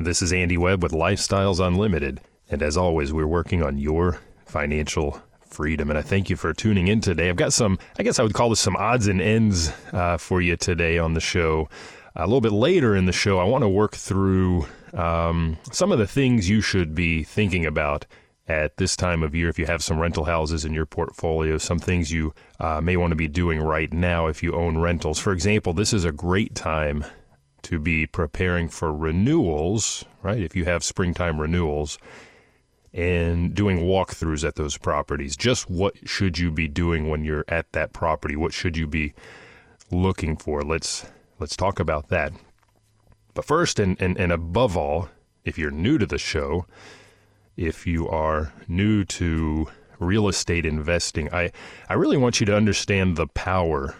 [0.00, 2.20] This is Andy Webb with Lifestyles Unlimited.
[2.48, 5.90] And as always, we're working on your financial freedom.
[5.90, 7.28] And I thank you for tuning in today.
[7.28, 10.40] I've got some, I guess I would call this some odds and ends uh, for
[10.40, 11.68] you today on the show.
[12.14, 15.98] A little bit later in the show, I want to work through um, some of
[15.98, 18.06] the things you should be thinking about
[18.46, 21.80] at this time of year if you have some rental houses in your portfolio, some
[21.80, 25.18] things you uh, may want to be doing right now if you own rentals.
[25.18, 27.04] For example, this is a great time
[27.68, 30.40] to be preparing for renewals, right?
[30.40, 31.98] If you have springtime renewals
[32.94, 37.70] and doing walkthroughs at those properties, just what should you be doing when you're at
[37.72, 38.36] that property?
[38.36, 39.12] What should you be
[39.90, 40.62] looking for?
[40.62, 41.04] Let's
[41.40, 42.32] let's talk about that.
[43.34, 45.10] But first and, and, and above all,
[45.44, 46.64] if you're new to the show,
[47.54, 51.52] if you are new to real estate investing, I,
[51.86, 53.94] I really want you to understand the power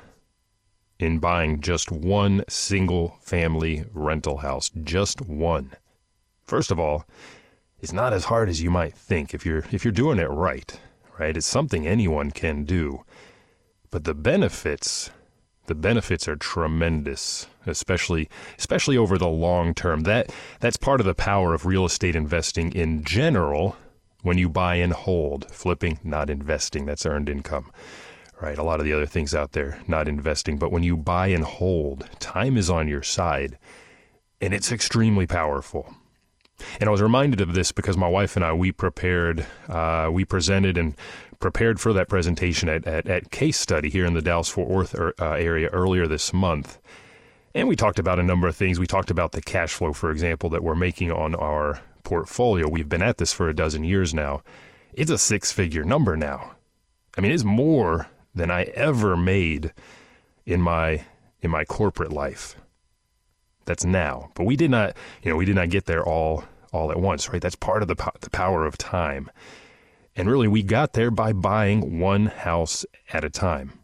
[0.98, 4.70] in buying just one single family rental house.
[4.82, 5.72] Just one.
[6.44, 7.04] First of all,
[7.80, 10.80] it's not as hard as you might think if you're if you're doing it right,
[11.18, 11.36] right?
[11.36, 13.04] It's something anyone can do.
[13.90, 15.10] But the benefits
[15.66, 20.00] the benefits are tremendous, especially especially over the long term.
[20.00, 23.76] That that's part of the power of real estate investing in general
[24.22, 27.70] when you buy and hold, flipping, not investing, that's earned income
[28.40, 28.58] right?
[28.58, 30.58] A lot of the other things out there, not investing.
[30.58, 33.58] But when you buy and hold, time is on your side,
[34.40, 35.94] and it's extremely powerful.
[36.80, 40.24] And I was reminded of this because my wife and I, we prepared, uh, we
[40.24, 40.94] presented and
[41.40, 44.94] prepared for that presentation at, at, at Case Study here in the Dallas Fort Worth
[44.94, 46.78] er, uh, area earlier this month.
[47.54, 48.78] And we talked about a number of things.
[48.78, 52.68] We talked about the cash flow, for example, that we're making on our portfolio.
[52.68, 54.42] We've been at this for a dozen years now.
[54.92, 56.56] It's a six figure number now.
[57.16, 59.72] I mean, it's more than I ever made
[60.46, 61.04] in my
[61.40, 62.56] in my corporate life.
[63.64, 64.30] That's now.
[64.34, 67.28] But we did not, you know, we did not get there all all at once,
[67.28, 67.40] right?
[67.40, 69.30] That's part of the po- the power of time.
[70.16, 73.78] And really we got there by buying one house at a time.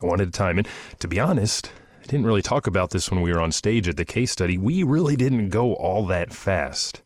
[0.00, 0.58] One at a time.
[0.58, 0.68] And
[1.00, 1.72] to be honest,
[2.02, 4.58] I didn't really talk about this when we were on stage at the case study.
[4.58, 7.02] We really didn't go all that fast.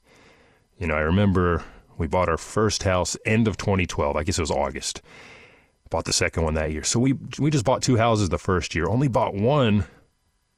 [0.78, 1.64] You know, I remember
[1.96, 4.16] we bought our first house end of 2012.
[4.16, 5.00] I guess it was August.
[5.90, 6.84] Bought the second one that year.
[6.84, 8.88] So we we just bought two houses the first year.
[8.88, 9.84] Only bought one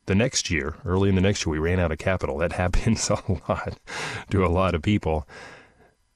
[0.06, 0.74] the next year.
[0.84, 2.38] Early in the next year, we ran out of capital.
[2.38, 3.78] That happens a lot
[4.30, 5.26] to a lot of people.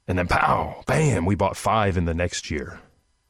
[0.06, 2.80] And then pow, bam, we bought five in the next year.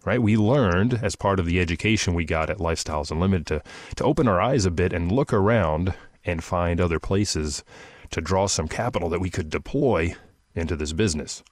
[0.05, 0.21] Right?
[0.21, 3.63] We learned as part of the education we got at Lifestyles Unlimited to
[3.97, 7.65] to open our eyes a bit and look around and find other places
[8.11, 10.15] to draw some capital that we could deploy
[10.55, 11.43] into this business.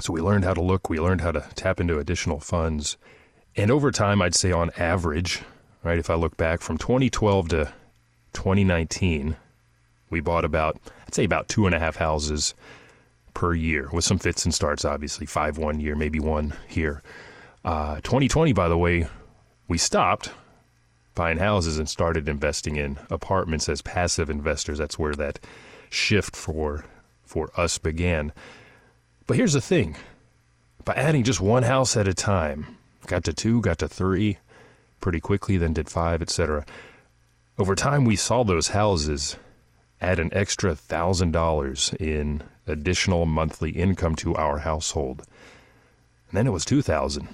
[0.00, 2.96] So we learned how to look, we learned how to tap into additional funds
[3.56, 5.42] and over time, I'd say on average,
[5.82, 7.72] right, if I look back from 2012 to
[8.32, 9.36] 2019,
[10.10, 12.54] we bought about, I'd say about two and a half houses
[13.34, 17.02] per year with some fits and starts, obviously, five one year, maybe one here.
[17.64, 19.06] Uh, 2020, by the way,
[19.68, 20.30] we stopped
[21.14, 24.78] buying houses and started investing in apartments as passive investors.
[24.78, 25.38] That's where that
[25.90, 26.84] shift for
[27.24, 28.32] for us began.
[29.26, 29.96] But here's the thing:
[30.84, 34.38] by adding just one house at a time, got to two, got to three
[35.00, 36.64] pretty quickly, then did five, etc.
[37.58, 39.36] Over time, we saw those houses
[40.00, 45.20] add an extra thousand dollars in additional monthly income to our household.
[46.28, 47.28] And then it was 2000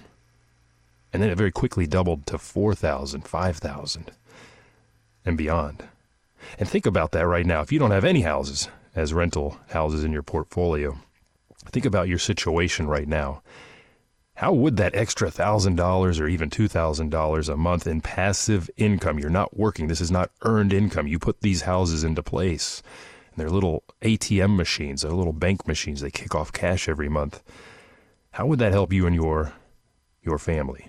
[1.13, 4.11] and then it very quickly doubled to 4000 5000
[5.25, 5.85] and beyond
[6.59, 10.05] and think about that right now if you don't have any houses as rental houses
[10.05, 10.99] in your portfolio
[11.67, 13.43] think about your situation right now
[14.39, 19.57] how would that extra $1,000 or even $2,000 a month in passive income, you're not
[19.57, 22.81] working, this is not earned income, you put these houses into place.
[23.33, 27.43] And they're little ATM machines, they're little bank machines, they kick off cash every month.
[28.31, 29.55] How would that help you and your,
[30.23, 30.89] your family?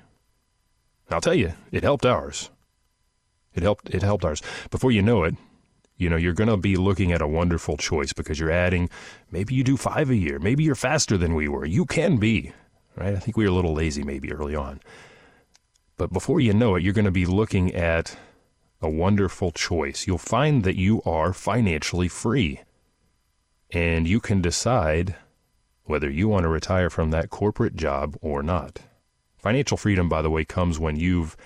[1.09, 2.51] I'll tell you, it helped ours.
[3.55, 4.43] It helped, it helped ours.
[4.69, 5.33] Before you know it,
[5.97, 8.91] you know, you're going to be looking at a wonderful choice because you're adding,
[9.31, 11.65] maybe you do five a year, maybe you're faster than we were.
[11.65, 12.53] You can be
[12.99, 13.15] right?
[13.15, 14.81] I think we were a little lazy maybe early on.
[15.97, 18.17] But before you know it, you're going to be looking at
[18.81, 20.05] a wonderful choice.
[20.07, 22.61] You'll find that you are financially free.
[23.71, 25.15] and you can decide
[25.83, 28.79] whether you want to retire from that corporate job or not.
[29.37, 31.37] Financial freedom, by the way, comes when you've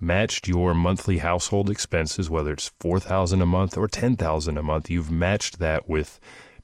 [0.00, 5.10] matched your monthly household expenses, whether it's 4000 a month or 10000 a month, you've
[5.10, 6.18] matched that with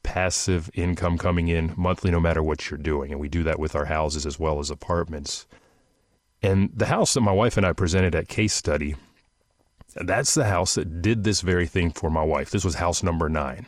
[0.06, 3.10] passive income coming in monthly no matter what you're doing.
[3.10, 5.46] And we do that with our houses as well as apartments.
[6.40, 8.94] And the house that my wife and I presented at case study,
[9.96, 12.50] that's the house that did this very thing for my wife.
[12.50, 13.66] This was house number nine.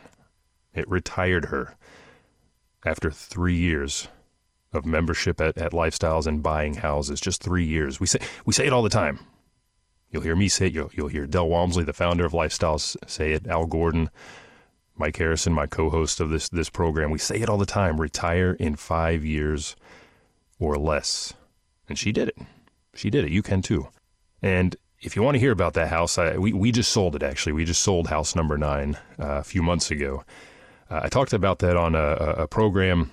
[0.74, 1.76] It retired her
[2.86, 4.06] after three years
[4.72, 7.20] of membership at, at Lifestyles and buying houses.
[7.20, 7.98] Just three years.
[7.98, 9.18] We say we say it all the time.
[10.10, 10.72] You'll hear me say it.
[10.72, 13.46] You'll, you'll hear Del Walmsley, the founder of Lifestyles, say it.
[13.48, 14.08] Al Gordon,
[14.98, 17.10] Mike Harrison, my co-host of this this program.
[17.10, 18.00] We say it all the time.
[18.00, 19.76] Retire in five years
[20.58, 21.34] or less,
[21.88, 22.38] and she did it.
[22.94, 23.30] She did it.
[23.30, 23.88] You can too.
[24.42, 27.22] And if you want to hear about that house, I, we we just sold it.
[27.22, 30.24] Actually, we just sold house number nine uh, a few months ago.
[30.90, 33.10] Uh, I talked about that on a, a program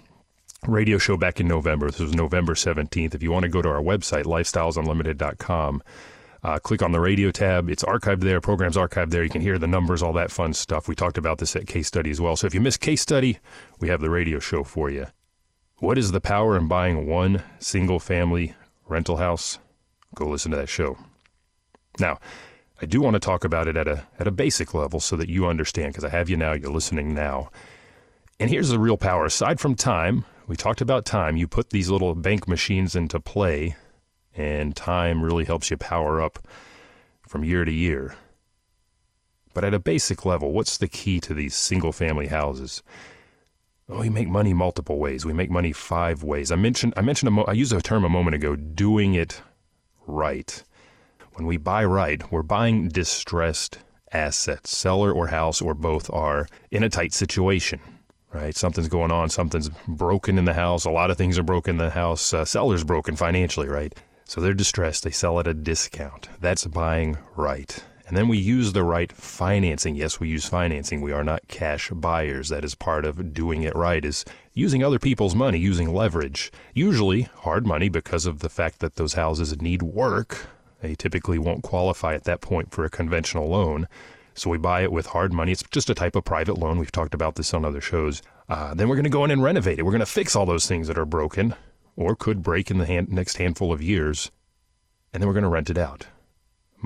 [0.68, 1.92] radio show back in November.
[1.92, 3.14] This was November 17th.
[3.14, 5.84] If you want to go to our website, lifestylesunlimited.com,
[6.46, 7.72] uh, click on the radio tab.
[7.72, 8.40] It's archived there.
[8.40, 9.24] Program's archived there.
[9.24, 10.88] You can hear the numbers, all that fun stuff.
[10.88, 12.36] We talked about this at case study as well.
[12.36, 13.40] So if you missed case study,
[13.80, 15.08] we have the radio show for you.
[15.80, 18.54] What is the power in buying one single family
[18.88, 19.58] rental house?
[20.14, 21.00] Go listen to that show.
[22.00, 22.20] Now,
[22.80, 25.30] I do want to talk about it at a at a basic level so that
[25.30, 27.50] you understand because I have you now, you're listening now.
[28.40, 29.26] And here's the real power.
[29.26, 31.38] Aside from time, we talked about time.
[31.38, 33.76] You put these little bank machines into play
[34.36, 36.40] and time really helps you power up
[37.28, 38.16] from year to year.
[39.54, 42.84] But at a basic level, what's the key to these single family houses?
[43.88, 45.26] Well, we make money multiple ways.
[45.26, 46.52] We make money five ways.
[46.52, 49.42] I mentioned I mentioned a mo- I used a term a moment ago, doing it
[50.08, 50.64] right.
[51.34, 53.80] When we buy right, we're buying distressed
[54.12, 54.76] assets.
[54.76, 57.80] Seller or house or both are in a tight situation
[58.36, 58.56] right?
[58.56, 60.86] Something's going on, something's broken in the house.
[60.86, 62.34] A lot of things are broken in the house.
[62.34, 63.98] Uh, seller's broken financially, right?
[64.25, 65.04] So they're distressed.
[65.04, 66.30] They sell at a discount.
[66.42, 67.83] That's buying right.
[68.07, 69.95] And then we use the right financing.
[69.95, 71.01] Yes, we use financing.
[71.01, 72.50] We are not cash buyers.
[72.50, 76.51] That is part of doing it right is using other people's money, using leverage.
[76.74, 80.48] Usually hard money because of the fact that those houses need work.
[80.81, 83.88] They typically won't qualify at that point for a conventional loan.
[84.36, 85.51] So we buy it with hard money.
[85.51, 86.77] It's just a type of private loan.
[86.77, 88.22] We've talked about this on other shows.
[88.50, 89.83] Uh, then we're going to go in and renovate it.
[89.83, 91.56] We're going to fix all those things that are broken
[91.96, 94.32] or could break in the hand, next handful of years,
[95.14, 96.08] and then we're going to rent it out.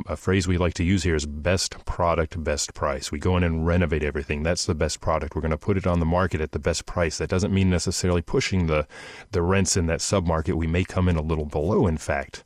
[0.06, 3.12] A phrase we like to use here is best product, best price.
[3.12, 4.44] We go in and renovate everything.
[4.44, 5.36] That's the best product.
[5.36, 7.18] We're going to put it on the market at the best price.
[7.18, 8.88] That doesn't mean necessarily pushing the,
[9.32, 10.54] the rents in that submarket.
[10.54, 12.44] We may come in a little below, in fact.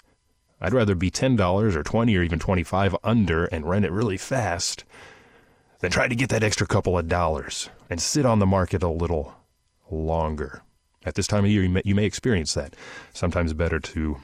[0.61, 4.85] I'd rather be $10 or 20 or even 25 under and rent it really fast
[5.79, 8.89] than try to get that extra couple of dollars and sit on the market a
[8.89, 9.35] little
[9.91, 10.63] longer.
[11.05, 12.75] At this time of year, you may, you may experience that.
[13.13, 14.17] Sometimes better to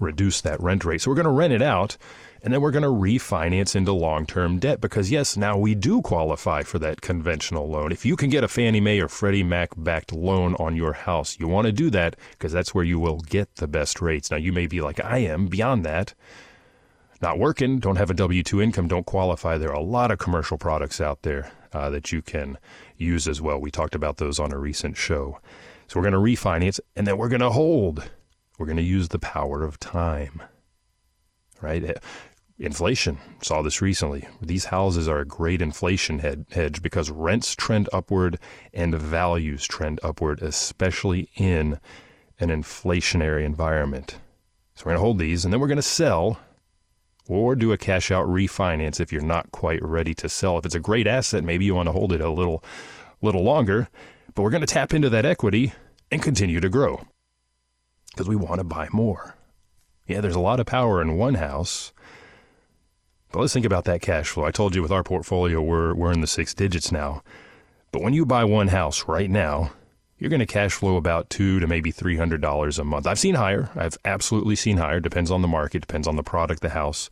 [0.00, 1.00] reduce that rent rate.
[1.00, 1.96] So we're going to rent it out
[2.42, 6.02] and then we're going to refinance into long term debt because, yes, now we do
[6.02, 7.92] qualify for that conventional loan.
[7.92, 11.38] If you can get a Fannie Mae or Freddie Mac backed loan on your house,
[11.38, 14.30] you want to do that because that's where you will get the best rates.
[14.30, 16.14] Now, you may be like I am beyond that.
[17.20, 19.56] Not working, don't have a W 2 income, don't qualify.
[19.56, 22.58] There are a lot of commercial products out there uh, that you can
[22.96, 23.60] use as well.
[23.60, 25.38] We talked about those on a recent show.
[25.92, 28.10] So we're going to refinance and then we're going to hold.
[28.58, 30.40] We're going to use the power of time.
[31.60, 31.84] Right?
[31.84, 31.94] Eh,
[32.58, 33.18] inflation.
[33.42, 34.26] Saw this recently.
[34.40, 38.38] These houses are a great inflation hedge because rents trend upward
[38.72, 41.78] and values trend upward, especially in
[42.40, 44.16] an inflationary environment.
[44.74, 46.40] So we're going to hold these and then we're going to sell
[47.28, 50.56] or do a cash out refinance if you're not quite ready to sell.
[50.56, 52.64] If it's a great asset, maybe you want to hold it a little
[53.20, 53.90] little longer,
[54.34, 55.74] but we're going to tap into that equity
[56.12, 57.00] and continue to grow
[58.10, 59.34] because we want to buy more.
[60.06, 61.92] Yeah, there's a lot of power in one house.
[63.32, 64.44] But let's think about that cash flow.
[64.44, 67.22] I told you with our portfolio, we're, we're in the six digits now.
[67.90, 69.72] But when you buy one house right now,
[70.18, 73.06] you're going to cash flow about two to maybe three hundred dollars a month.
[73.06, 73.70] I've seen higher.
[73.74, 75.00] I've absolutely seen higher.
[75.00, 75.80] Depends on the market.
[75.80, 77.10] Depends on the product, the house.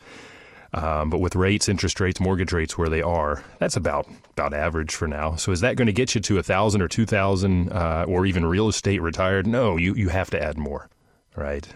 [0.72, 4.94] Um, but with rates, interest rates, mortgage rates where they are, that's about about average
[4.94, 5.34] for now.
[5.34, 8.24] So is that going to get you to a thousand or two thousand, uh, or
[8.24, 9.46] even real estate retired?
[9.46, 10.88] No, you you have to add more,
[11.34, 11.66] right?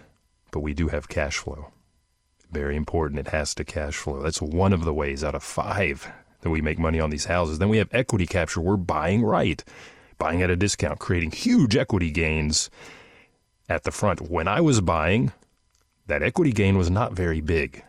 [0.53, 1.73] But we do have cash flow.
[2.53, 3.19] Very important.
[3.19, 4.23] It has to cash flow.
[4.23, 6.07] That's one of the ways out of five
[6.43, 7.59] that we make money on these houses.
[7.59, 8.61] Then we have equity capture.
[8.61, 9.65] We're buying right,
[10.19, 12.71] buying at a discount, creating huge equity gains
[13.69, 14.21] at the front.
[14.31, 15.33] When I was buying,
[16.07, 17.83] that equity gain was not very big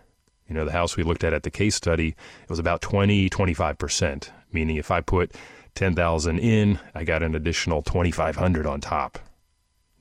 [0.47, 2.09] you know, the house we looked at at the case study,
[2.43, 5.33] it was about 20, 25%, meaning if I put
[5.75, 9.19] 10,000 in, I got an additional 2,500 on top.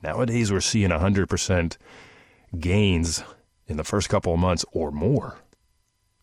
[0.03, 1.77] Nowadays, we're seeing 100%
[2.61, 3.25] gains
[3.67, 5.39] in the first couple of months or more.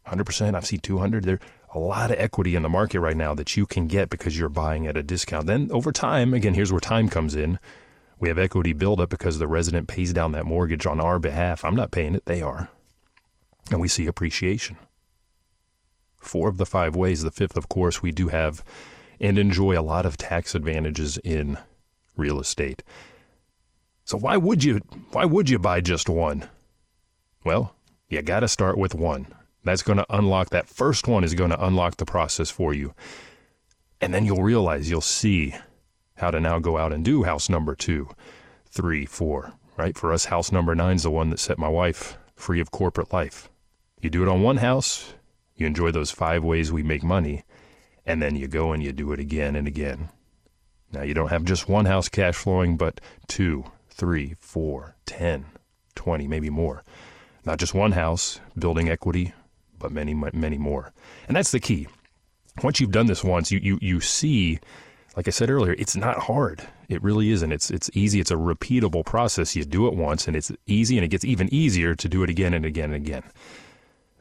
[0.07, 1.23] 100%, I've seen 200.
[1.23, 1.39] There's
[1.73, 4.49] a lot of equity in the market right now that you can get because you're
[4.49, 5.47] buying at a discount.
[5.47, 7.59] Then over time, again, here's where time comes in.
[8.19, 11.65] We have equity buildup because the resident pays down that mortgage on our behalf.
[11.65, 12.69] I'm not paying it, they are.
[13.71, 14.77] And we see appreciation.
[16.17, 17.23] Four of the five ways.
[17.23, 18.63] The fifth, of course, we do have
[19.19, 21.57] and enjoy a lot of tax advantages in
[22.17, 22.83] real estate.
[24.03, 26.49] So why would you why would you buy just one?
[27.43, 27.73] Well,
[28.09, 29.27] you got to start with one.
[29.63, 32.93] That's going to unlock that first one is going to unlock the process for you.
[34.01, 35.55] And then you'll realize you'll see
[36.17, 38.09] how to now go out and do house number two,
[38.65, 39.97] three, four, right?
[39.97, 43.13] For us, house number nine is the one that set my wife free of corporate
[43.13, 43.49] life.
[44.01, 45.13] You do it on one house,
[45.55, 47.43] you enjoy those five ways we make money,
[48.05, 50.09] and then you go and you do it again and again.
[50.91, 55.45] Now, you don't have just one house cash flowing, but two, three, four, ten,
[55.95, 56.83] twenty, maybe more.
[57.45, 59.33] Not just one house building equity,
[59.77, 60.91] but many, many more.
[61.27, 61.87] And that's the key.
[62.63, 64.59] Once you've done this once, you, you, you see,
[65.15, 66.67] like I said earlier, it's not hard.
[66.89, 67.51] It really isn't.
[67.51, 68.19] It's, it's easy.
[68.19, 69.55] It's a repeatable process.
[69.55, 72.29] You do it once and it's easy and it gets even easier to do it
[72.29, 73.23] again and again and again.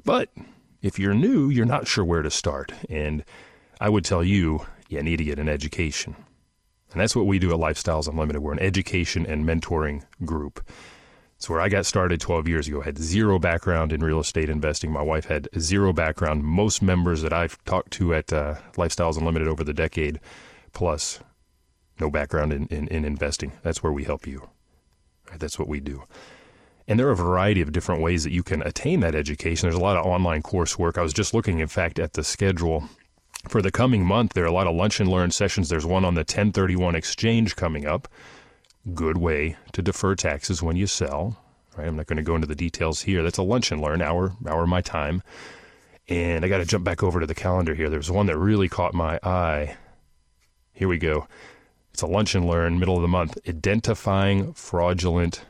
[0.05, 0.31] But
[0.83, 2.73] if you're new, you're not sure where to start.
[2.89, 3.25] And
[3.81, 6.17] I would tell you, you need to get an education.
[6.93, 8.43] And that's what we do at Lifestyles Unlimited.
[8.43, 10.67] We're an education and mentoring group.
[11.37, 12.83] It's where I got started 12 years ago.
[12.83, 14.91] I had zero background in real estate investing.
[14.91, 16.45] My wife had zero background.
[16.45, 20.21] Most members that I've talked to at uh, Lifestyles Unlimited over the decade,
[20.73, 21.21] plus
[21.99, 23.53] no background in, in, in investing.
[23.63, 24.51] That's where we help you.
[25.31, 25.41] Right?
[25.41, 26.03] That's what we do.
[26.91, 29.69] And there are a variety of different ways that you can attain that education.
[29.69, 30.99] There's a lot of online coursework.
[30.99, 32.89] I was just looking, in fact, at the schedule
[33.49, 34.33] for the coming month.
[34.33, 35.69] There are a lot of lunch and learn sessions.
[35.69, 38.09] There's one on the 1031 exchange coming up
[38.93, 41.39] good way to defer taxes when you sell.
[41.77, 41.87] Right?
[41.87, 43.23] I'm not going to go into the details here.
[43.23, 45.23] That's a lunch and learn hour, hour of my time.
[46.09, 47.89] And I got to jump back over to the calendar here.
[47.89, 49.77] There's one that really caught my eye.
[50.73, 51.29] Here we go.
[51.93, 53.39] It's a lunch and learn, middle of the month.
[53.47, 55.45] Identifying fraudulent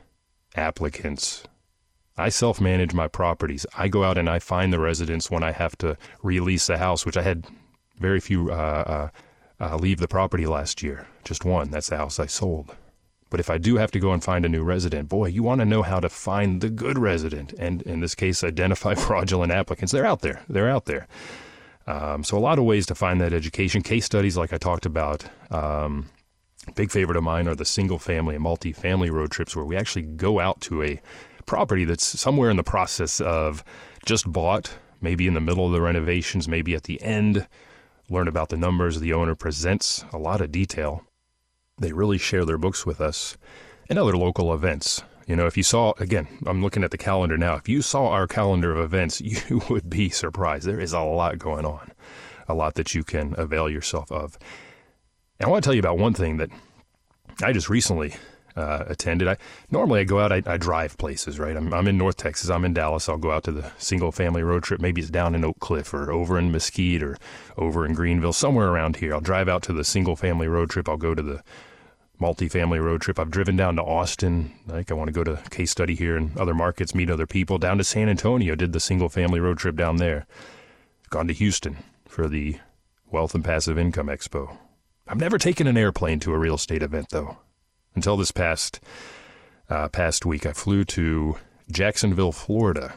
[0.56, 1.44] applicants.
[2.16, 3.64] I self manage my properties.
[3.76, 7.06] I go out and I find the residents when I have to release a house,
[7.06, 7.46] which I had
[7.98, 9.10] very few uh,
[9.60, 11.06] uh, uh, leave the property last year.
[11.24, 11.70] Just one.
[11.70, 12.74] That's the house I sold.
[13.30, 15.60] But if I do have to go and find a new resident, boy, you want
[15.60, 19.92] to know how to find the good resident, and in this case, identify fraudulent applicants.
[19.92, 20.42] They're out there.
[20.48, 21.06] They're out there.
[21.86, 23.82] Um, so a lot of ways to find that education.
[23.82, 25.24] Case studies, like I talked about.
[25.50, 26.10] Um,
[26.74, 30.02] big favorite of mine are the single family and multi-family road trips where we actually
[30.02, 31.00] go out to a
[31.46, 33.64] property that's somewhere in the process of
[34.06, 37.46] just bought, maybe in the middle of the renovations, maybe at the end.
[38.08, 39.00] Learn about the numbers.
[39.00, 41.04] The owner presents a lot of detail
[41.80, 43.36] they really share their books with us
[43.88, 45.02] and other local events.
[45.26, 47.54] You know, if you saw, again, I'm looking at the calendar now.
[47.54, 50.66] If you saw our calendar of events, you would be surprised.
[50.66, 51.92] There is a lot going on,
[52.48, 54.38] a lot that you can avail yourself of.
[55.40, 56.50] And I want to tell you about one thing that
[57.42, 58.14] I just recently
[58.56, 59.26] uh, attended.
[59.26, 59.38] I
[59.70, 61.56] normally I go out, I, I drive places, right?
[61.56, 63.08] I'm, I'm in North Texas, I'm in Dallas.
[63.08, 64.82] I'll go out to the single family road trip.
[64.82, 67.16] Maybe it's down in Oak Cliff or over in Mesquite or
[67.56, 69.14] over in Greenville, somewhere around here.
[69.14, 70.90] I'll drive out to the single family road trip.
[70.90, 71.42] I'll go to the
[72.20, 73.18] multifamily road trip.
[73.18, 74.52] I've driven down to Austin.
[74.66, 77.56] Like I want to go to case study here in other markets, meet other people.
[77.56, 80.26] Down to San Antonio, did the single family road trip down there.
[81.08, 82.58] Gone to Houston for the
[83.10, 84.58] Wealth and Passive Income Expo.
[85.10, 87.38] I've never taken an airplane to a real estate event though.
[87.96, 88.78] Until this past
[89.68, 91.36] uh, past week, I flew to
[91.68, 92.94] Jacksonville, Florida,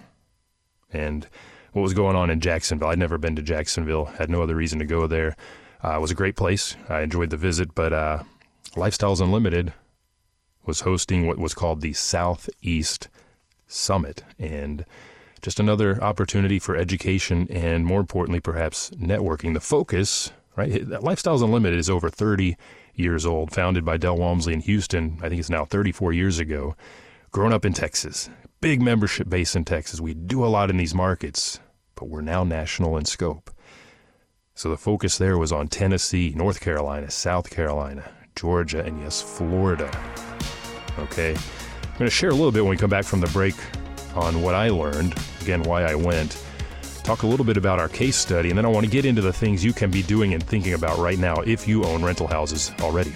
[0.91, 1.27] and
[1.71, 2.89] what was going on in Jacksonville?
[2.89, 4.05] I'd never been to Jacksonville.
[4.05, 5.35] Had no other reason to go there.
[5.83, 6.75] Uh, it was a great place.
[6.87, 8.21] I enjoyed the visit, but uh,
[8.75, 9.73] Lifestyles Unlimited
[10.67, 13.09] was hosting what was called the Southeast
[13.65, 14.85] Summit, and
[15.41, 19.55] just another opportunity for education and, more importantly, perhaps networking.
[19.55, 20.71] The focus, right?
[20.71, 22.55] Lifestyles Unlimited is over 30
[22.93, 25.19] years old, founded by Del Walmsley in Houston.
[25.21, 26.75] I think it's now 34 years ago.
[27.31, 28.29] Grown up in Texas,
[28.61, 29.99] big membership base in Texas.
[29.99, 31.59] We do a lot in these markets,
[31.95, 33.49] but we're now national in scope.
[34.55, 39.89] So the focus there was on Tennessee, North Carolina, South Carolina, Georgia, and yes, Florida.
[40.99, 41.31] Okay.
[41.31, 43.55] I'm going to share a little bit when we come back from the break
[44.15, 46.43] on what I learned, again, why I went,
[47.03, 49.21] talk a little bit about our case study, and then I want to get into
[49.21, 52.27] the things you can be doing and thinking about right now if you own rental
[52.27, 53.13] houses already.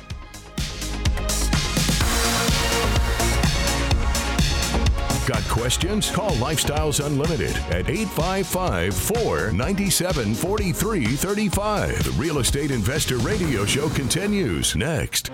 [5.28, 6.10] Got questions?
[6.10, 12.04] Call Lifestyles Unlimited at 855 497 4335.
[12.06, 15.28] The Real Estate Investor Radio Show continues next.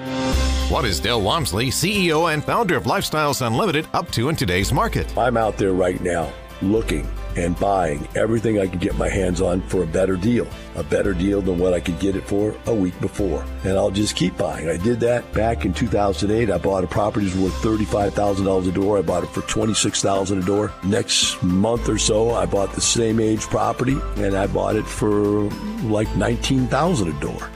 [0.69, 5.15] What is Del Walmsley, CEO and founder of Lifestyles Unlimited, up to in today's market?
[5.15, 6.33] I'm out there right now
[6.63, 10.83] looking and buying everything I could get my hands on for a better deal, a
[10.83, 13.45] better deal than what I could get it for a week before.
[13.63, 14.69] And I'll just keep buying.
[14.69, 16.49] I did that back in 2008.
[16.49, 18.97] I bought a property that was worth $35,000 a door.
[18.97, 20.73] I bought it for $26,000 a door.
[20.83, 25.43] Next month or so, I bought the same age property and I bought it for
[25.83, 27.49] like $19,000 a door.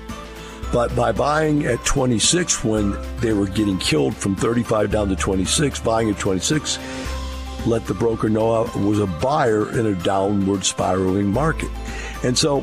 [0.72, 5.80] But by buying at 26 when they were getting killed from 35 down to 26,
[5.80, 6.78] buying at 26
[7.66, 11.70] let the broker know I was a buyer in a downward spiraling market.
[12.24, 12.62] And so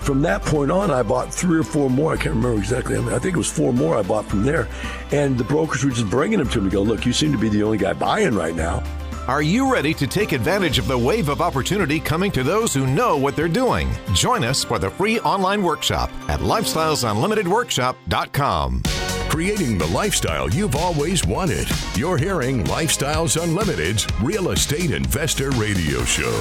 [0.00, 2.14] from that point on, I bought three or four more.
[2.14, 2.96] I can't remember exactly.
[2.96, 4.68] I, mean, I think it was four more I bought from there.
[5.12, 7.48] And the brokers were just bringing them to me, go, look, you seem to be
[7.48, 8.82] the only guy buying right now.
[9.28, 12.86] Are you ready to take advantage of the wave of opportunity coming to those who
[12.86, 13.88] know what they're doing?
[14.12, 21.68] Join us for the free online workshop at lifestylesunlimitedworkshop.com creating the lifestyle you've always wanted.
[21.94, 26.32] You're hearing Lifestyles Unlimited's Real Estate Investor Radio Show.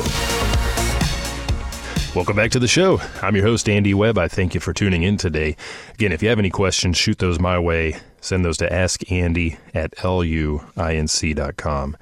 [2.16, 3.00] Welcome back to the show.
[3.22, 4.18] I'm your host, Andy Webb.
[4.18, 5.56] I thank you for tuning in today.
[5.94, 7.98] Again, if you have any questions, shoot those my way.
[8.22, 11.98] Send those to askandy at luinc.com.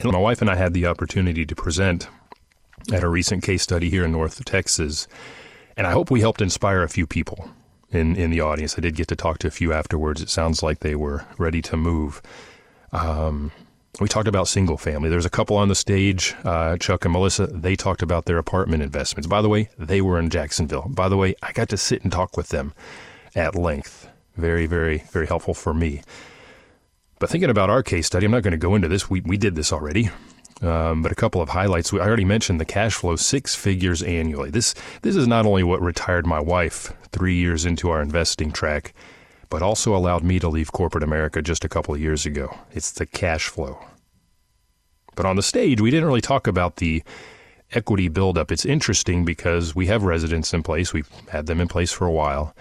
[0.00, 2.08] And my wife and I had the opportunity to present
[2.90, 5.06] at a recent case study here in North Texas,
[5.76, 7.50] and I hope we helped inspire a few people
[7.94, 8.76] in, in the audience.
[8.76, 10.20] I did get to talk to a few afterwards.
[10.20, 12.20] It sounds like they were ready to move.
[12.92, 13.52] Um,
[14.00, 15.08] we talked about single family.
[15.08, 17.46] There's a couple on the stage, uh, Chuck and Melissa.
[17.46, 19.28] They talked about their apartment investments.
[19.28, 20.88] By the way, they were in Jacksonville.
[20.88, 22.74] By the way, I got to sit and talk with them
[23.36, 24.08] at length.
[24.36, 26.02] Very, very, very helpful for me.
[27.20, 29.08] But thinking about our case study, I'm not going to go into this.
[29.08, 30.10] We, we did this already.
[30.64, 31.92] Um, but a couple of highlights.
[31.92, 34.50] I already mentioned the cash flow, six figures annually.
[34.50, 38.94] This this is not only what retired my wife three years into our investing track,
[39.50, 42.56] but also allowed me to leave corporate America just a couple of years ago.
[42.72, 43.78] It's the cash flow.
[45.16, 47.02] But on the stage, we didn't really talk about the
[47.72, 48.50] equity buildup.
[48.50, 50.92] It's interesting because we have residents in place.
[50.92, 52.54] We've had them in place for a while,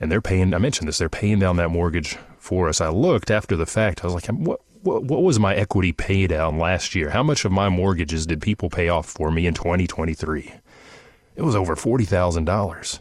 [0.00, 0.54] and they're paying.
[0.54, 0.98] I mentioned this.
[0.98, 2.80] They're paying down that mortgage for us.
[2.80, 4.02] I looked after the fact.
[4.02, 7.10] I was like, what what, what was my equity pay down last year?
[7.10, 10.52] How much of my mortgages did people pay off for me in 2023?
[11.36, 13.00] It was over $40,000.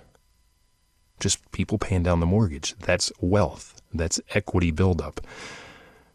[1.19, 2.75] Just people paying down the mortgage.
[2.79, 3.81] That's wealth.
[3.93, 5.21] That's equity buildup.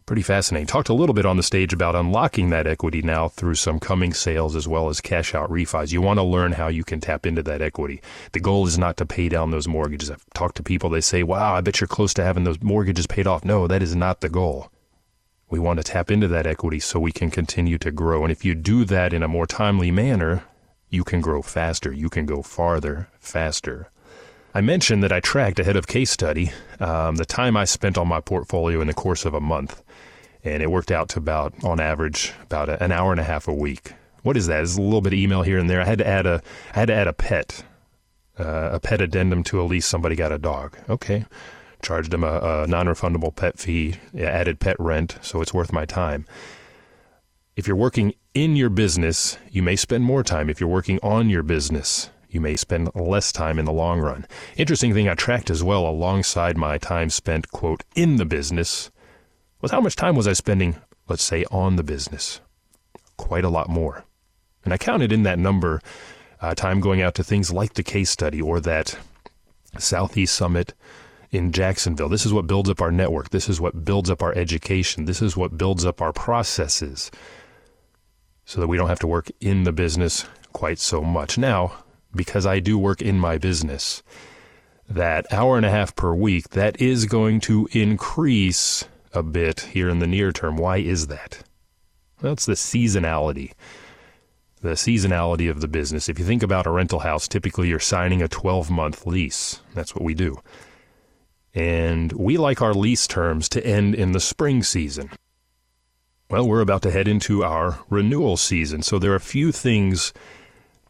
[0.04, 0.66] Pretty fascinating.
[0.66, 4.12] Talked a little bit on the stage about unlocking that equity now through some coming
[4.12, 5.92] sales as well as cash out refis.
[5.92, 8.02] You want to learn how you can tap into that equity.
[8.32, 10.10] The goal is not to pay down those mortgages.
[10.10, 13.06] I've talked to people, they say, wow, I bet you're close to having those mortgages
[13.06, 13.44] paid off.
[13.44, 14.70] No, that is not the goal.
[15.50, 18.22] We want to tap into that equity so we can continue to grow.
[18.22, 20.44] And if you do that in a more timely manner,
[20.88, 21.92] you can grow faster.
[21.92, 23.90] You can go farther, faster.
[24.54, 28.08] I mentioned that I tracked ahead of case study um, the time I spent on
[28.08, 29.82] my portfolio in the course of a month,
[30.42, 33.46] and it worked out to about, on average, about a, an hour and a half
[33.46, 33.92] a week.
[34.22, 34.62] What is that?
[34.62, 35.80] It's a little bit of email here and there.
[35.80, 36.42] I had to add a,
[36.74, 37.64] I had to add a pet,
[38.38, 39.86] uh, a pet addendum to a lease.
[39.86, 40.76] Somebody got a dog.
[40.88, 41.24] Okay,
[41.82, 45.84] charged them a, a non refundable pet fee, added pet rent, so it's worth my
[45.84, 46.26] time.
[47.56, 50.48] If you're working in your business, you may spend more time.
[50.48, 54.26] If you're working on your business, you may spend less time in the long run.
[54.56, 58.90] Interesting thing I tracked as well alongside my time spent, quote, in the business
[59.60, 60.76] was how much time was I spending,
[61.08, 62.40] let's say, on the business?
[63.16, 64.04] Quite a lot more.
[64.64, 65.80] And I counted in that number
[66.40, 68.96] uh, time going out to things like the case study or that
[69.78, 70.74] Southeast Summit
[71.30, 72.08] in Jacksonville.
[72.08, 73.30] This is what builds up our network.
[73.30, 75.04] This is what builds up our education.
[75.04, 77.10] This is what builds up our processes
[78.44, 81.38] so that we don't have to work in the business quite so much.
[81.38, 81.72] Now,
[82.14, 84.02] because I do work in my business,
[84.88, 89.88] that hour and a half per week, that is going to increase a bit here
[89.88, 90.56] in the near term.
[90.56, 91.44] Why is that?
[92.22, 93.52] It's the seasonality.
[94.62, 96.08] The seasonality of the business.
[96.08, 99.60] If you think about a rental house, typically you're signing a 12 month lease.
[99.74, 100.38] That's what we do
[101.54, 105.10] and we like our lease terms to end in the spring season.
[106.30, 110.12] Well, we're about to head into our renewal season, so there are a few things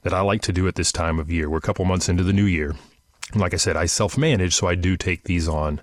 [0.02, 1.48] that I like to do at this time of year.
[1.48, 2.74] We're a couple months into the new year.
[3.32, 5.80] And like I said, I self manage, so I do take these on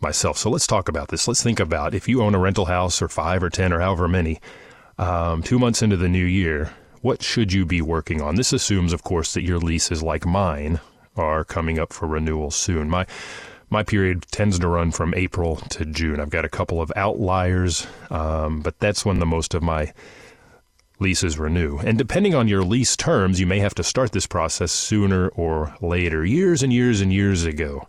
[0.00, 0.38] myself.
[0.38, 1.26] So let's talk about this.
[1.26, 4.08] Let's think about if you own a rental house or five or 10 or however
[4.08, 4.40] many,
[4.98, 8.34] um, two months into the new year, what should you be working on?
[8.34, 10.80] This assumes, of course, that your leases, like mine,
[11.16, 12.88] are coming up for renewal soon.
[12.90, 13.06] My
[13.70, 16.20] my period tends to run from April to June.
[16.20, 19.92] I've got a couple of outliers, um, but that's when the most of my
[21.00, 21.78] leases renew.
[21.78, 25.74] And depending on your lease terms, you may have to start this process sooner or
[25.80, 26.24] later.
[26.24, 27.88] Years and years and years ago,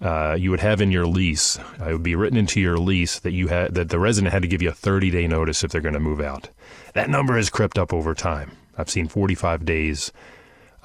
[0.00, 3.32] uh, you would have in your lease, it would be written into your lease that
[3.32, 5.80] you had that the resident had to give you a 30 day notice if they're
[5.80, 6.50] going to move out.
[6.94, 8.52] That number has crept up over time.
[8.76, 10.12] I've seen 45 days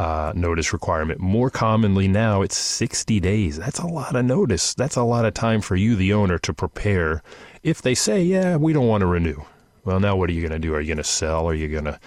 [0.01, 1.19] uh, notice requirement.
[1.19, 3.57] More commonly now, it's 60 days.
[3.57, 4.73] That's a lot of notice.
[4.73, 7.21] That's a lot of time for you, the owner, to prepare.
[7.61, 9.43] If they say, yeah, we don't want to renew,
[9.85, 10.73] well, now what are you going to do?
[10.73, 11.47] Are you going to sell?
[11.47, 11.99] Are you going to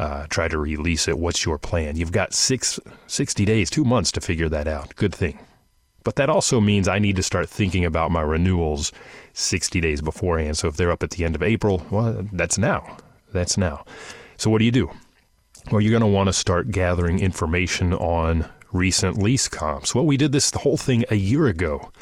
[0.00, 1.16] uh, try to release it?
[1.16, 1.94] What's your plan?
[1.94, 4.96] You've got six, 60 days, two months to figure that out.
[4.96, 5.38] Good thing.
[6.02, 8.90] But that also means I need to start thinking about my renewals
[9.34, 10.58] 60 days beforehand.
[10.58, 12.96] So if they're up at the end of April, well, that's now.
[13.32, 13.84] That's now.
[14.38, 14.90] So what do you do?
[15.70, 19.94] Well, you're going to want to start gathering information on recent lease comps.
[19.94, 21.92] Well, we did this the whole thing a year ago.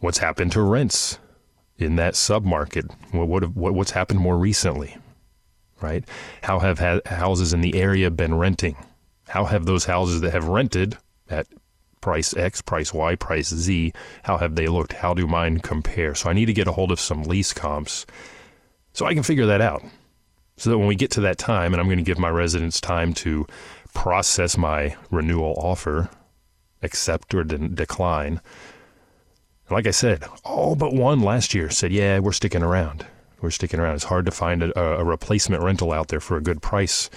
[0.00, 1.18] What's happened to rents
[1.78, 2.94] in that submarket?
[3.12, 4.98] What, what, what what's happened more recently?
[5.80, 6.04] Right?
[6.42, 8.76] How have ha- houses in the area been renting?
[9.28, 10.98] How have those houses that have rented
[11.30, 11.46] at
[12.02, 14.92] price X, price Y, price Z, how have they looked?
[14.92, 16.14] How do mine compare?
[16.14, 18.04] So I need to get a hold of some lease comps
[18.92, 19.82] so I can figure that out.
[20.60, 22.82] So that when we get to that time, and I'm going to give my residents
[22.82, 23.46] time to
[23.94, 26.10] process my renewal offer,
[26.82, 28.42] accept or de- decline.
[29.70, 33.06] Like I said, all but one last year said, Yeah, we're sticking around.
[33.40, 33.94] We're sticking around.
[33.94, 37.08] It's hard to find a, a replacement rental out there for a good price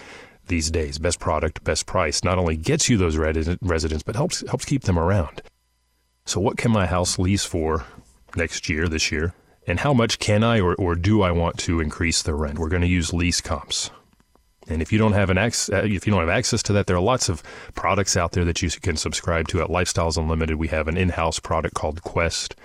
[0.48, 0.98] these days.
[0.98, 4.98] Best product, best price not only gets you those residents, but helps helps keep them
[4.98, 5.42] around.
[6.26, 7.84] So, what can my house lease for
[8.38, 9.34] next year, this year?
[9.66, 12.60] And how much can I or, or do I want to increase the rent?
[12.60, 13.92] We're going to use lease comps.
[14.68, 16.88] And if you don't have an ex- uh, if you don't have access to that,
[16.88, 17.44] there are lots of
[17.76, 20.58] products out there that you can subscribe to at Lifestyles Unlimited.
[20.58, 22.56] We have an in-house product called Quest.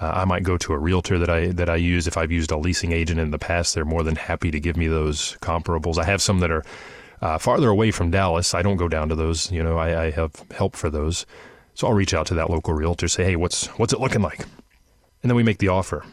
[0.00, 2.06] Uh, I might go to a realtor that I that I use.
[2.06, 4.76] If I've used a leasing agent in the past, they're more than happy to give
[4.76, 5.98] me those comparables.
[5.98, 6.64] I have some that are
[7.20, 8.54] uh, farther away from Dallas.
[8.54, 9.50] I don't go down to those.
[9.52, 11.26] You know, I, I have help for those.
[11.74, 14.40] So I'll reach out to that local realtor, say, hey, what's what's it looking like?
[15.22, 16.04] And then we make the offer.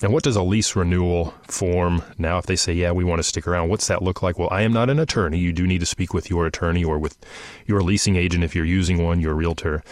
[0.00, 3.24] And what does a lease renewal form now, if they say, yeah, we want to
[3.24, 4.38] stick around, what's that look like?
[4.38, 5.38] Well, I am not an attorney.
[5.38, 7.18] You do need to speak with your attorney or with
[7.66, 9.82] your leasing agent if you're using one, your realtor.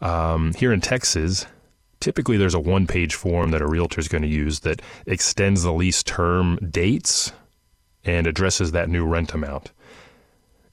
[0.00, 1.46] Um, here in Texas,
[2.00, 5.62] typically there's a one page form that a realtor is going to use that extends
[5.62, 7.32] the lease term dates
[8.02, 9.72] and addresses that new rent amount.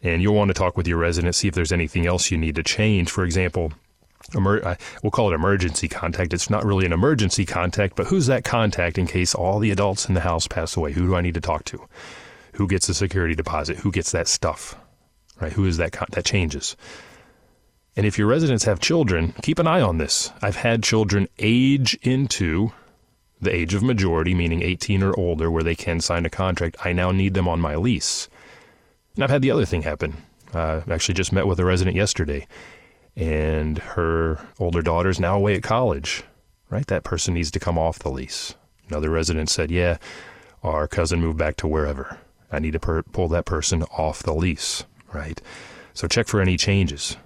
[0.02, 2.56] And you'll want to talk with your resident, see if there's anything else you need
[2.56, 3.12] to change.
[3.12, 3.74] For example,
[4.36, 6.34] Emer- we'll call it emergency contact.
[6.34, 10.08] It's not really an emergency contact, but who's that contact in case all the adults
[10.08, 10.92] in the house pass away?
[10.94, 11.88] Who do I need to talk to?
[12.54, 13.78] Who gets the security deposit?
[13.78, 14.76] Who gets that stuff?
[15.40, 15.54] Right?
[15.54, 15.92] Who is that?
[15.92, 16.76] Con- that changes.
[17.96, 20.32] And if your residents have children, keep an eye on this.
[20.42, 22.72] I've had children age into
[23.40, 26.78] the age of majority, meaning 18 or older, where they can sign a contract.
[26.84, 28.30] I now need them on my lease.
[29.16, 30.18] And I've had the other thing happen.
[30.54, 32.48] Uh, actually just met with a resident yesterday
[33.18, 36.24] and her older daughter's now away at college,
[36.70, 36.86] right?
[36.86, 38.54] That person needs to come off the lease.
[38.88, 39.98] Another resident said, Yeah,
[40.64, 42.20] our cousin moved back to wherever.
[42.52, 45.42] I need to per- pull that person off the lease, right?
[45.94, 47.18] So check for any changes.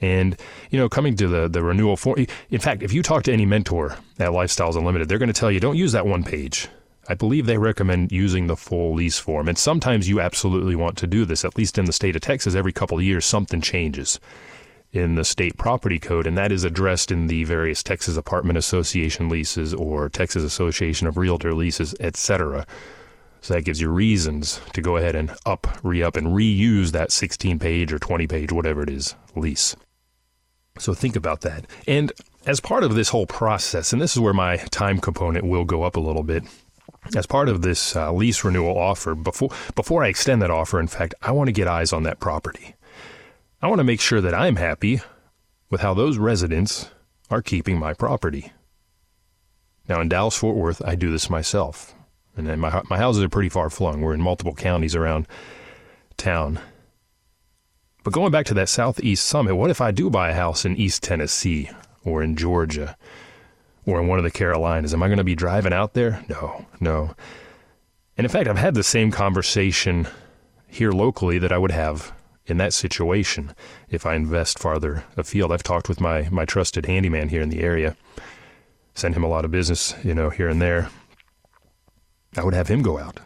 [0.00, 0.38] And,
[0.70, 3.46] you know, coming to the, the renewal form, in fact, if you talk to any
[3.46, 6.68] mentor at Lifestyles Unlimited, they're going to tell you don't use that one page.
[7.08, 9.48] I believe they recommend using the full lease form.
[9.48, 12.54] And sometimes you absolutely want to do this, at least in the state of Texas,
[12.54, 14.20] every couple of years, something changes
[14.96, 19.28] in the state property code, and that is addressed in the various Texas Apartment Association
[19.28, 22.66] leases or Texas Association of Realtor leases, etc.
[23.42, 27.12] So that gives you reasons to go ahead and up, re up, and reuse that
[27.12, 29.76] 16 page or 20 page, whatever it is, lease.
[30.78, 31.66] So think about that.
[31.86, 32.12] And
[32.46, 35.82] as part of this whole process, and this is where my time component will go
[35.82, 36.44] up a little bit,
[37.14, 40.88] as part of this uh, lease renewal offer, before before I extend that offer, in
[40.88, 42.75] fact, I want to get eyes on that property.
[43.66, 45.00] I want to make sure that I'm happy
[45.70, 46.88] with how those residents
[47.30, 48.52] are keeping my property.
[49.88, 51.92] Now, in Dallas Fort Worth, I do this myself.
[52.36, 54.02] And then my, my houses are pretty far flung.
[54.02, 55.26] We're in multiple counties around
[56.16, 56.60] town.
[58.04, 60.76] But going back to that Southeast Summit, what if I do buy a house in
[60.76, 61.68] East Tennessee
[62.04, 62.96] or in Georgia
[63.84, 64.94] or in one of the Carolinas?
[64.94, 66.24] Am I going to be driving out there?
[66.28, 67.16] No, no.
[68.16, 70.06] And in fact, I've had the same conversation
[70.68, 72.12] here locally that I would have
[72.46, 73.54] in that situation
[73.90, 75.52] if I invest farther afield.
[75.52, 77.96] I've talked with my, my trusted handyman here in the area,
[78.94, 80.88] send him a lot of business, you know, here and there.
[82.36, 83.20] I would have him go out.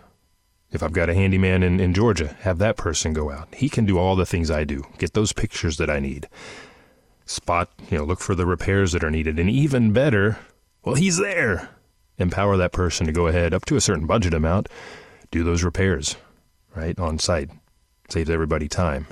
[0.73, 3.53] If I've got a handyman in, in Georgia, have that person go out.
[3.55, 6.29] He can do all the things I do, get those pictures that I need.
[7.27, 9.39] Spot, you know, look for the repairs that are needed.
[9.39, 10.39] And even better,
[10.85, 11.71] well, he's there.
[12.19, 14.69] Empower that person to go ahead up to a certain budget amount,
[15.31, 16.17] do those repairs,
[16.75, 17.51] right, on site.
[18.13, 19.07] Saves everybody time.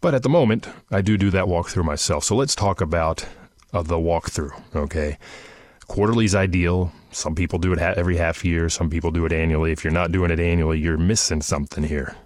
[0.00, 2.24] But at the moment, I do do that walkthrough myself.
[2.24, 3.24] So let's talk about
[3.72, 5.16] uh, the walkthrough, okay?
[5.86, 6.92] Quarterly is ideal.
[7.10, 9.72] Some people do it ha- every half year, some people do it annually.
[9.72, 12.16] If you're not doing it annually, you're missing something here.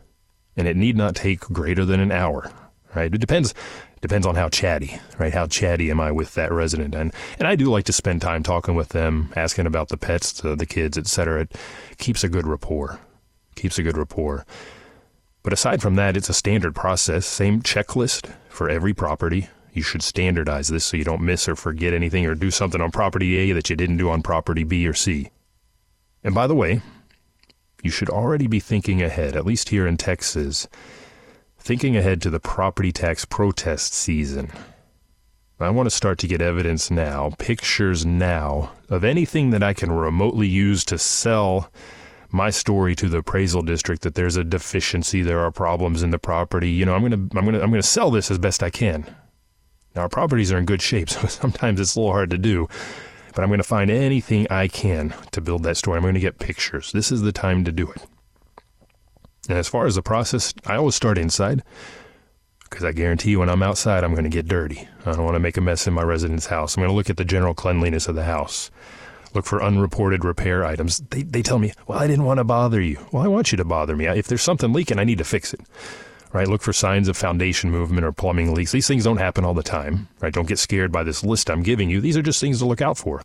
[0.57, 2.51] And it need not take greater than an hour,
[2.95, 3.13] right?
[3.13, 3.53] It depends
[4.01, 5.35] depends on how chatty, right?
[5.35, 6.95] How chatty am I with that resident?
[6.95, 10.33] And and I do like to spend time talking with them, asking about the pets,
[10.33, 11.43] the, the kids, etc.
[11.43, 11.57] It
[11.99, 13.01] keeps a good rapport.
[13.57, 14.47] Keeps a good rapport.
[15.47, 20.03] But aside from that, it's a standard process, same checklist for every property, you should
[20.03, 23.53] standardize this so you don't miss or forget anything or do something on property A
[23.53, 25.31] that you didn't do on property B or C.
[26.25, 26.81] And by the way,
[27.81, 30.67] you should already be thinking ahead, at least here in Texas,
[31.61, 34.51] thinking ahead to the property tax protest season.
[35.61, 39.93] I want to start to get evidence now, pictures now, of anything that I can
[39.93, 41.71] remotely use to sell
[42.31, 46.19] my story to the appraisal district that there's a deficiency, there are problems in the
[46.19, 46.71] property.
[46.71, 49.07] You know, I'm to I'm to I'm to sell this as best I can.
[49.95, 52.69] Now, our properties are in good shape, so sometimes it's a little hard to do.
[53.35, 55.99] But I'm to find anything I can to build that story.
[55.99, 56.93] I'm to get pictures.
[56.93, 58.03] This is the time to do it.
[59.49, 61.63] And as far as the process, I always start inside
[62.69, 64.89] because I guarantee you when I'm outside, I'm going to get dirty.
[65.05, 66.77] I don't want to make a mess in my resident's house.
[66.77, 68.71] I'm going to look at the general cleanliness of the house,
[69.35, 70.99] look for unreported repair items.
[70.99, 73.07] They, they tell me, well, I didn't want to bother you.
[73.13, 74.07] Well, I want you to bother me.
[74.07, 75.61] If there's something leaking, I need to fix it
[76.33, 76.49] right?
[76.49, 78.73] Look for signs of foundation movement or plumbing leaks.
[78.73, 80.33] These things don't happen all the time, right?
[80.33, 82.01] Don't get scared by this list I'm giving you.
[82.01, 83.23] These are just things to look out for.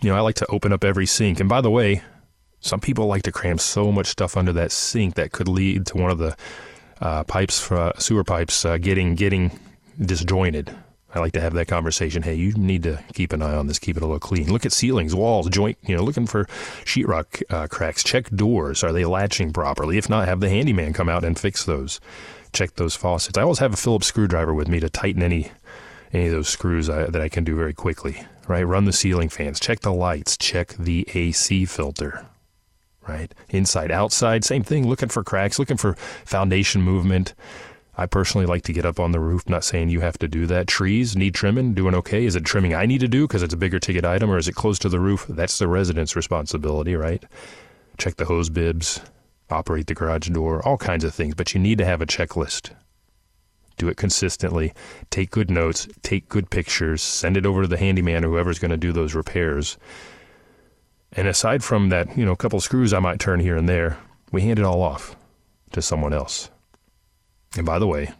[0.00, 1.40] You know, I like to open up every sink.
[1.40, 2.02] And by the way,
[2.60, 5.96] some people like to cram so much stuff under that sink that could lead to
[5.96, 6.36] one of the
[7.00, 9.58] uh, pipes, uh, sewer pipes, uh, getting getting
[10.00, 10.74] disjointed.
[11.16, 12.22] I like to have that conversation.
[12.22, 13.78] Hey, you need to keep an eye on this.
[13.78, 14.52] Keep it a little clean.
[14.52, 15.78] Look at ceilings, walls, joint.
[15.82, 16.44] You know, looking for
[16.84, 18.04] sheetrock uh, cracks.
[18.04, 18.84] Check doors.
[18.84, 19.96] Are they latching properly?
[19.96, 22.00] If not, have the handyman come out and fix those.
[22.52, 23.38] Check those faucets.
[23.38, 25.50] I always have a Phillips screwdriver with me to tighten any
[26.12, 28.22] any of those screws I, that I can do very quickly.
[28.46, 28.62] Right.
[28.62, 29.58] Run the ceiling fans.
[29.58, 30.36] Check the lights.
[30.36, 32.26] Check the AC filter.
[33.08, 33.32] Right.
[33.48, 34.86] Inside, outside, same thing.
[34.86, 35.58] Looking for cracks.
[35.58, 35.94] Looking for
[36.26, 37.32] foundation movement.
[37.98, 40.46] I personally like to get up on the roof, not saying you have to do
[40.46, 40.66] that.
[40.66, 42.26] Trees need trimming, doing okay.
[42.26, 44.48] Is it trimming I need to do because it's a bigger ticket item, or is
[44.48, 45.24] it close to the roof?
[45.28, 47.24] That's the resident's responsibility, right?
[47.96, 49.00] Check the hose bibs,
[49.48, 52.72] operate the garage door, all kinds of things, but you need to have a checklist.
[53.78, 54.74] Do it consistently,
[55.10, 58.70] take good notes, take good pictures, send it over to the handyman or whoever's going
[58.70, 59.78] to do those repairs.
[61.12, 63.98] And aside from that, you know, a couple screws I might turn here and there,
[64.32, 65.16] we hand it all off
[65.72, 66.50] to someone else.
[67.56, 68.12] And by the way,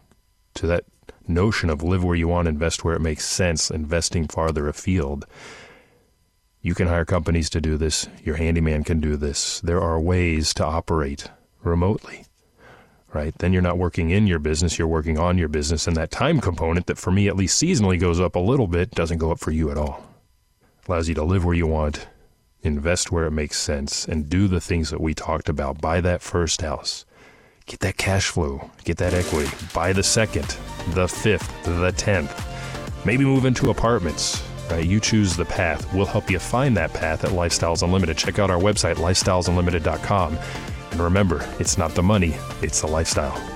[0.54, 0.84] to that
[1.28, 5.26] notion of live where you want, invest where it makes sense, investing farther afield,
[6.62, 8.08] you can hire companies to do this.
[8.24, 9.60] Your handyman can do this.
[9.60, 11.30] There are ways to operate
[11.62, 12.24] remotely,
[13.12, 13.36] right?
[13.38, 15.86] Then you're not working in your business, you're working on your business.
[15.86, 18.90] And that time component that for me, at least seasonally, goes up a little bit,
[18.92, 20.04] doesn't go up for you at all.
[20.88, 22.06] Allows you to live where you want,
[22.62, 25.80] invest where it makes sense, and do the things that we talked about.
[25.80, 27.04] Buy that first house
[27.66, 29.50] Get that cash flow, get that equity.
[29.74, 30.56] Buy the second,
[30.94, 32.32] the fifth, the tenth.
[33.04, 34.42] Maybe move into apartments.
[34.70, 34.86] Right?
[34.86, 35.92] You choose the path.
[35.92, 38.16] We'll help you find that path at Lifestyles Unlimited.
[38.16, 40.38] Check out our website, lifestylesunlimited.com.
[40.92, 43.55] And remember, it's not the money, it's the lifestyle.